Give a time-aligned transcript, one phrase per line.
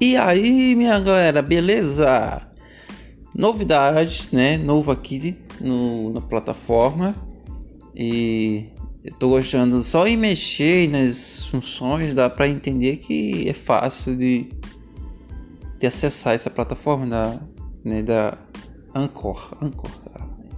[0.00, 2.40] E aí, minha galera, beleza?
[3.34, 4.56] Novidades, né?
[4.56, 7.14] Novo aqui no, na plataforma.
[7.94, 8.68] E
[9.04, 14.48] eu tô gostando só em mexer nas funções, dá para entender que é fácil de,
[15.78, 17.38] de acessar essa plataforma da,
[17.84, 18.38] né, da
[18.94, 19.54] Anchor.
[19.60, 19.90] Anchor,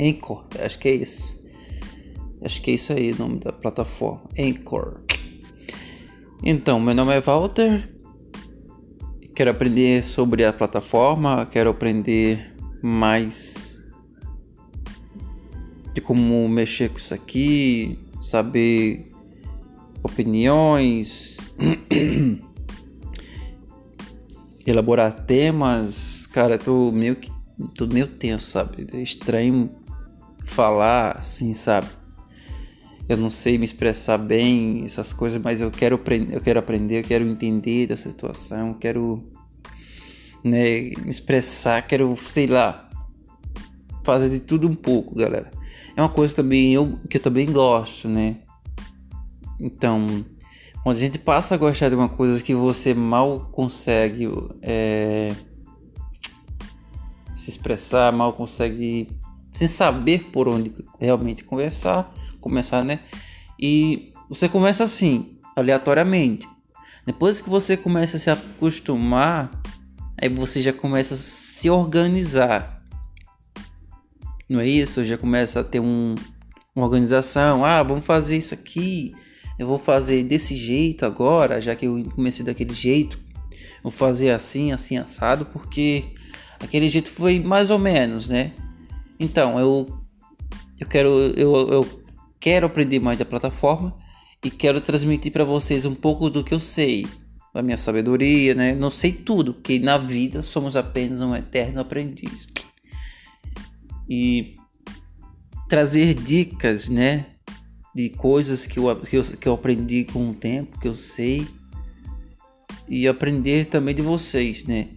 [0.00, 1.38] Anchor, acho que é isso.
[2.40, 4.22] Acho que é isso aí o nome da plataforma.
[4.38, 5.02] Anchor.
[6.42, 7.95] Então, meu nome é Walter.
[9.36, 13.78] Quero aprender sobre a plataforma, quero aprender mais
[15.92, 19.12] de como mexer com isso aqui, saber
[20.02, 21.36] opiniões,
[24.66, 26.24] elaborar temas.
[26.32, 27.30] Cara, tô meio que
[27.74, 28.86] tô meio tenso, sabe?
[28.90, 29.70] É estranho
[30.46, 31.88] falar assim, sabe?
[33.08, 37.04] Eu não sei me expressar bem, essas coisas, mas eu quero, eu quero aprender, eu
[37.04, 39.22] quero entender dessa situação, quero
[40.42, 42.88] né, me expressar, quero, sei lá,
[44.04, 45.50] fazer de tudo um pouco, galera.
[45.96, 48.36] É uma coisa também eu, que eu também gosto, né?
[49.60, 50.06] Então,
[50.82, 54.28] quando a gente passa a gostar de uma coisa que você mal consegue
[54.62, 55.28] é,
[57.36, 59.08] se expressar, mal consegue
[59.52, 62.14] sem saber por onde realmente conversar,
[62.48, 63.00] começar, né?
[63.58, 66.48] E você começa assim, aleatoriamente.
[67.06, 69.50] Depois que você começa a se acostumar,
[70.20, 72.82] aí você já começa a se organizar.
[74.48, 75.04] Não é isso?
[75.04, 76.14] Já começa a ter um,
[76.74, 77.64] uma organização.
[77.64, 79.14] Ah, vamos fazer isso aqui.
[79.58, 83.18] Eu vou fazer desse jeito agora, já que eu comecei daquele jeito.
[83.82, 86.04] Vou fazer assim, assim, assado, porque
[86.60, 88.52] aquele jeito foi mais ou menos, né?
[89.18, 89.86] Então, eu
[90.78, 92.05] eu quero eu, eu
[92.46, 93.92] quero aprender mais da plataforma
[94.44, 97.04] e quero transmitir para vocês um pouco do que eu sei,
[97.52, 98.72] da minha sabedoria, né?
[98.72, 102.46] Não sei tudo, porque na vida somos apenas um eterno aprendiz.
[104.08, 104.54] E
[105.68, 107.26] trazer dicas, né?
[107.92, 111.48] De coisas que eu, que eu, que eu aprendi com o tempo, que eu sei.
[112.88, 114.90] E aprender também de vocês, né?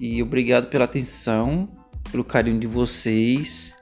[0.00, 1.68] E obrigado pela atenção,
[2.10, 3.78] pelo carinho de vocês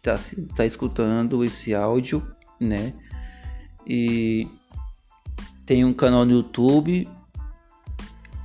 [0.00, 0.18] está
[0.56, 2.26] tá escutando esse áudio,
[2.58, 2.92] né?
[3.86, 4.48] E
[5.66, 7.08] tem um canal no YouTube,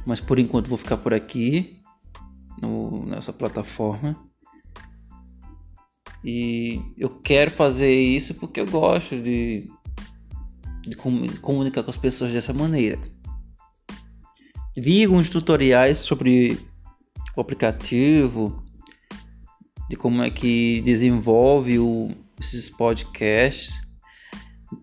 [0.05, 1.81] mas por enquanto vou ficar por aqui
[2.61, 4.15] no, nessa plataforma.
[6.23, 9.69] E eu quero fazer isso porque eu gosto de,
[10.81, 10.95] de
[11.41, 12.99] comunicar com as pessoas dessa maneira.
[14.75, 16.57] Vi alguns tutoriais sobre
[17.35, 18.64] o aplicativo,
[19.89, 22.09] de como é que desenvolve o,
[22.39, 23.73] esses podcasts.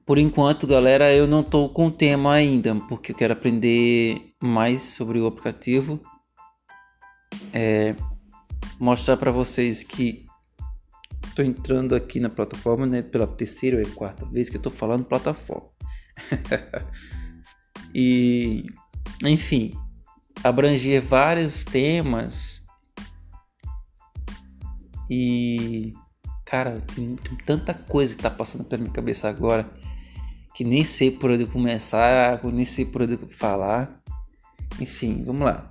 [0.06, 5.18] Por enquanto, galera, eu não estou com tema ainda, porque eu quero aprender mais sobre
[5.18, 6.00] o aplicativo.
[7.52, 7.94] É,
[8.78, 10.26] mostrar para vocês que
[11.26, 15.68] estou entrando aqui na plataforma, né, pela terceira ou quarta vez que estou falando plataforma.
[17.94, 18.66] e,
[19.24, 19.72] enfim,
[20.44, 22.61] abranger vários temas
[25.14, 25.94] e
[26.46, 29.68] cara, tem, tem, tanta coisa que tá passando pela minha cabeça agora
[30.54, 34.00] que nem sei por onde começar, nem sei por onde falar.
[34.80, 35.68] Enfim, vamos lá.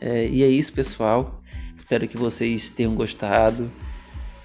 [0.00, 1.40] É, e é isso, pessoal.
[1.76, 3.70] Espero que vocês tenham gostado.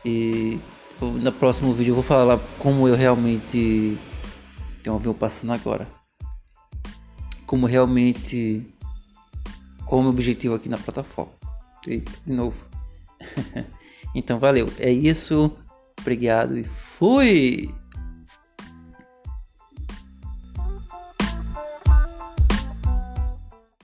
[0.03, 0.59] E
[0.99, 3.97] no próximo vídeo eu vou falar como eu realmente
[4.83, 5.87] tem um avião passando agora.
[7.45, 8.65] Como realmente
[9.85, 11.33] qual o meu objetivo aqui na plataforma.
[11.87, 12.55] Eita, de novo.
[14.15, 14.67] Então valeu.
[14.79, 15.51] É isso.
[15.99, 17.69] Obrigado e fui!